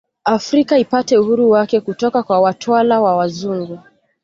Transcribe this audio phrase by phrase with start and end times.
[0.25, 3.79] Afrika ipate uhuru wake kutoka kwa watwala wa wazungu